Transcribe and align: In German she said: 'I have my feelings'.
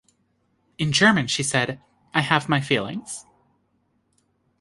In 0.79 0.91
German 0.91 1.27
she 1.27 1.43
said: 1.43 1.79
'I 2.15 2.21
have 2.21 2.49
my 2.49 2.59
feelings'. 2.59 3.23